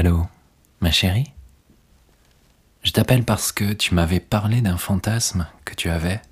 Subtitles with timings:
[0.00, 0.26] Allô,
[0.80, 1.30] ma chérie?
[2.82, 6.22] Je t'appelle parce que tu m'avais parlé d'un fantasme que tu avais.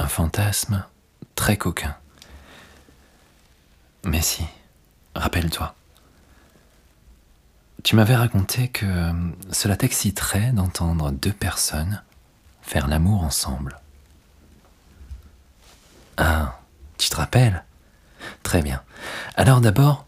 [0.00, 0.84] Un fantasme
[1.36, 1.94] très coquin.
[4.04, 4.44] Mais si,
[5.14, 5.76] rappelle-toi.
[7.84, 9.12] Tu m'avais raconté que
[9.52, 12.02] cela t'exciterait d'entendre deux personnes
[12.60, 13.78] faire l'amour ensemble.
[16.16, 16.58] Ah,
[16.98, 17.62] tu te rappelles?
[18.42, 18.82] Très bien.
[19.36, 20.06] Alors d'abord,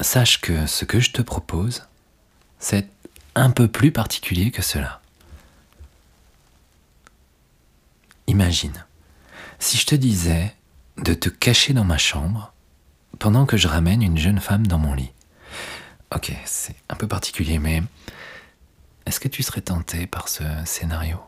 [0.00, 1.84] sache que ce que je te propose,
[2.58, 2.88] c'est
[3.34, 5.00] un peu plus particulier que cela.
[8.26, 8.84] Imagine,
[9.58, 10.54] si je te disais
[10.98, 12.52] de te cacher dans ma chambre
[13.18, 15.12] pendant que je ramène une jeune femme dans mon lit.
[16.14, 17.82] Ok, c'est un peu particulier, mais
[19.06, 21.18] est-ce que tu serais tenté par ce scénario?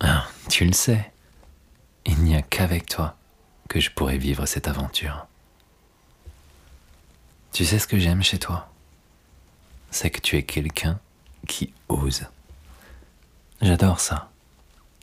[0.00, 1.12] Ah, Tu le sais,
[2.04, 3.16] il n'y a qu'avec toi
[3.68, 5.26] que je pourrais vivre cette aventure.
[7.54, 8.68] Tu sais ce que j'aime chez toi?
[9.92, 10.98] C'est que tu es quelqu'un
[11.46, 12.26] qui ose.
[13.62, 14.28] J'adore ça.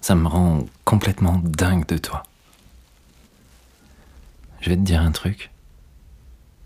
[0.02, 2.24] Ça me rend complètement dingue de toi.
[4.60, 5.50] Je vais te dire un truc.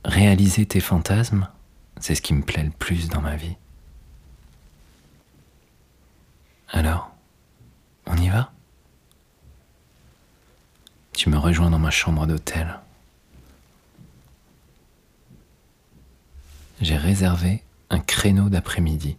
[0.03, 1.47] Réaliser tes fantasmes,
[2.01, 3.55] c'est ce qui me plaît le plus dans ma vie.
[6.69, 7.11] Alors,
[8.07, 8.51] on y va?
[11.13, 12.79] Tu me rejoins dans ma chambre d'hôtel.
[16.81, 19.17] J'ai réservé un créneau d'après-midi.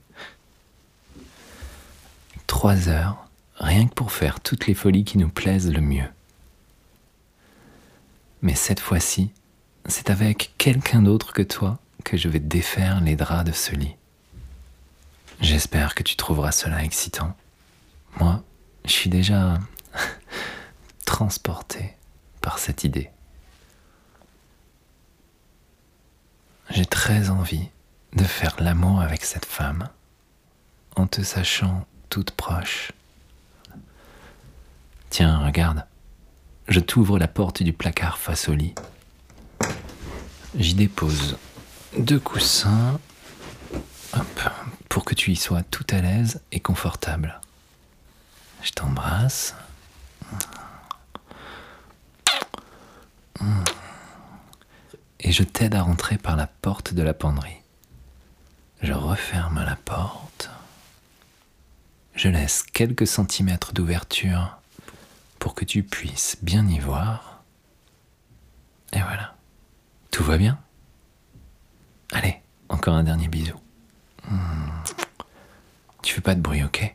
[2.47, 6.09] Trois heures, rien que pour faire toutes les folies qui nous plaisent le mieux.
[8.43, 9.31] Mais cette fois-ci,
[9.87, 13.97] c'est avec quelqu'un d'autre que toi que je vais défaire les draps de ce lit.
[15.41, 17.37] J'espère que tu trouveras cela excitant.
[18.21, 18.43] Moi,
[18.84, 19.59] je suis déjà
[21.05, 21.95] transporté
[22.41, 23.11] par cette idée.
[26.77, 27.70] J'ai très envie
[28.16, 29.88] de faire l'amour avec cette femme
[30.94, 32.92] en te sachant toute proche.
[35.08, 35.86] Tiens, regarde,
[36.69, 38.75] je t'ouvre la porte du placard face au lit.
[40.54, 41.38] J'y dépose
[41.98, 43.00] deux coussins
[44.91, 47.41] pour que tu y sois tout à l'aise et confortable.
[48.62, 49.54] Je t'embrasse.
[55.26, 57.60] Et je t'aide à rentrer par la porte de la penderie.
[58.81, 60.48] Je referme la porte.
[62.14, 64.56] Je laisse quelques centimètres d'ouverture
[65.41, 67.42] pour que tu puisses bien y voir.
[68.92, 69.34] Et voilà.
[70.12, 70.60] Tout va bien
[72.12, 73.60] Allez, encore un dernier bisou.
[74.31, 74.70] Hmm.
[76.04, 76.94] Tu fais pas de bruit, ok?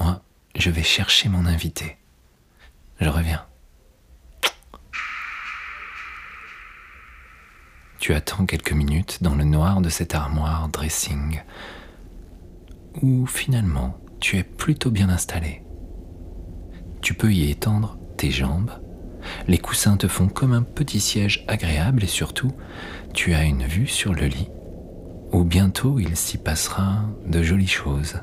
[0.00, 0.20] Moi,
[0.54, 1.96] je vais chercher mon invité.
[3.00, 3.46] Je reviens.
[8.08, 11.42] Tu attends quelques minutes dans le noir de cette armoire dressing,
[13.02, 15.62] où finalement tu es plutôt bien installé.
[17.02, 18.70] Tu peux y étendre tes jambes
[19.46, 22.50] les coussins te font comme un petit siège agréable et surtout,
[23.12, 24.48] tu as une vue sur le lit,
[25.32, 28.22] où bientôt il s'y passera de jolies choses.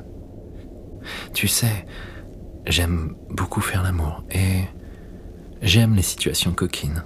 [1.32, 1.86] Tu sais,
[2.66, 4.64] j'aime beaucoup faire l'amour et
[5.62, 7.04] j'aime les situations coquines.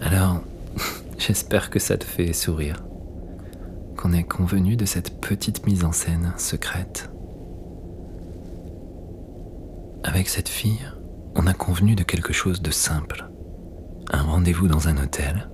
[0.00, 0.42] Alors,
[1.18, 2.84] j'espère que ça te fait sourire,
[3.96, 7.10] qu'on est convenu de cette petite mise en scène secrète.
[10.04, 10.88] Avec cette fille,
[11.34, 13.28] on a convenu de quelque chose de simple.
[14.10, 15.50] Un rendez-vous dans un hôtel,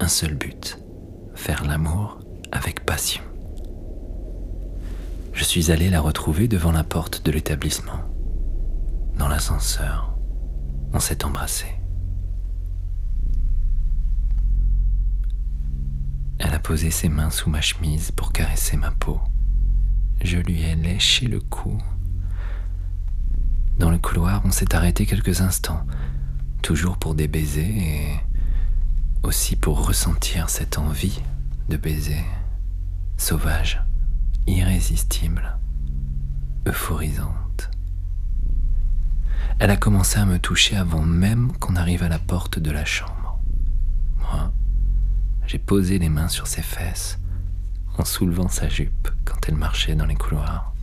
[0.00, 0.78] un seul but,
[1.34, 2.18] faire l'amour
[2.50, 3.22] avec passion.
[5.32, 8.00] Je suis allé la retrouver devant la porte de l'établissement.
[9.18, 10.16] Dans l'ascenseur,
[10.92, 11.77] on s'est embrassé.
[16.68, 19.18] Posé ses mains sous ma chemise pour caresser ma peau.
[20.22, 21.82] Je lui ai léché le cou
[23.78, 25.86] dans le couloir, on s'est arrêté quelques instants,
[26.60, 28.20] toujours pour des baisers et
[29.22, 31.22] aussi pour ressentir cette envie
[31.70, 32.22] de baiser,
[33.16, 33.82] sauvage,
[34.46, 35.56] irrésistible,
[36.66, 37.70] euphorisante.
[39.58, 42.84] Elle a commencé à me toucher avant même qu'on arrive à la porte de la
[42.84, 43.17] chambre.
[45.48, 47.18] J'ai posé les mains sur ses fesses
[47.96, 50.74] en soulevant sa jupe quand elle marchait dans les couloirs.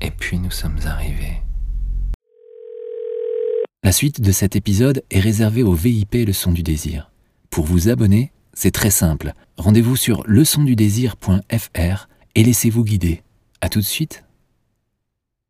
[0.00, 1.42] Et puis nous sommes arrivés.
[3.82, 7.10] La suite de cet épisode est réservée au VIP Leçon du désir.
[7.50, 9.34] Pour vous abonner, c'est très simple.
[9.56, 13.22] Rendez-vous sur leçondudésir.fr et laissez-vous guider.
[13.60, 14.24] À tout de suite.